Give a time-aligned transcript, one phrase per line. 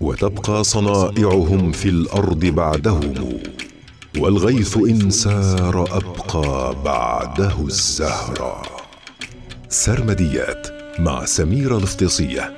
[0.00, 3.14] وتبقى صنائعهم في الأرض بعدهم
[4.18, 8.62] والغيث إن سار أبقى بعده الزهرا
[9.68, 10.66] سرمديات
[10.98, 12.52] مع سميره الافتصيه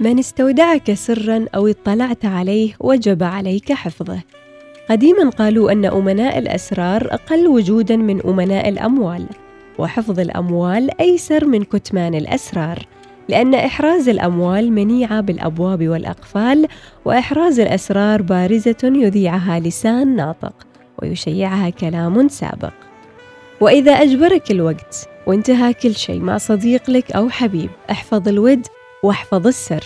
[0.00, 4.22] من استودعك سرا أو اطلعت عليه وجب عليك حفظه.
[4.90, 9.26] قديما قالوا أن أمناء الأسرار أقل وجودا من أمناء الأموال
[9.78, 12.86] وحفظ الأموال أيسر من كتمان الأسرار.
[13.28, 16.68] لأن إحراز الأموال منيعه بالأبواب والأقفال
[17.04, 20.66] وإحراز الأسرار بارزة يذيعها لسان ناطق
[21.02, 22.72] ويشيعها كلام سابق.
[23.60, 28.66] وإذا أجبرك الوقت وانتهى كل شيء مع صديق لك أو حبيب احفظ الود
[29.02, 29.84] واحفظ السر.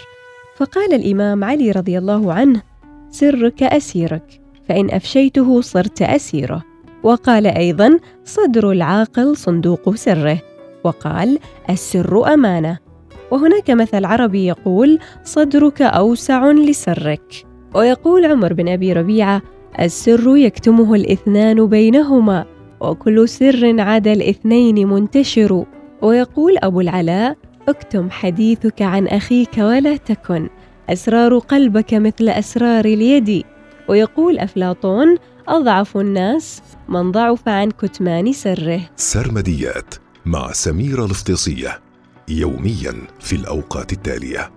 [0.56, 2.62] فقال الإمام علي رضي الله عنه
[3.10, 6.62] سرك أسيرك فإن أفشيته صرت أسيره.
[7.02, 10.42] وقال أيضا صدر العاقل صندوق سره.
[10.84, 11.38] وقال
[11.70, 12.89] السر أمانة.
[13.30, 17.46] وهناك مثل عربي يقول صدرك أوسع لسرك.
[17.74, 19.42] ويقول عمر بن أبي ربيعة
[19.80, 22.44] السر يكتمه الإثنان بينهما
[22.80, 25.64] وكل سر عدا الاثنين منتشر.
[26.02, 27.36] ويقول أبو العلاء
[27.68, 30.48] اكتم حديثك عن أخيك ولا تكن
[30.90, 33.44] أسرار قلبك مثل أسرار اليد.
[33.88, 35.16] ويقول أفلاطون
[35.48, 38.80] أضعف الناس من ضعف عن كتمان سره.
[38.96, 39.94] سرمديات
[40.26, 41.89] مع سميره الافتصيه
[42.30, 44.50] يوميا في الأوقات التالية.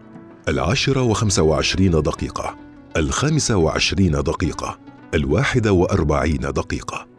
[0.48, 2.56] العاشرة وخمسة وعشرين دقيقة
[2.98, 4.80] الخامسة وعشرين دقيقة
[5.14, 7.13] الواحدة وأربعين دقيقة.